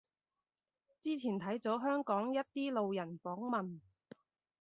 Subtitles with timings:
[1.03, 3.81] 之前睇咗香港一啲路人訪問